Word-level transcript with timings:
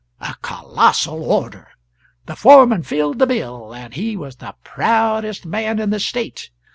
A 0.19 0.35
colossal 0.41 1.23
order! 1.23 1.67
The 2.25 2.35
foreman 2.35 2.81
filled 2.81 3.19
the 3.19 3.27
bill; 3.27 3.71
and 3.75 3.93
he 3.93 4.17
was 4.17 4.37
the 4.37 4.55
proudest 4.63 5.45
man 5.45 5.77
in 5.77 5.91
the 5.91 5.99
State. 5.99 6.49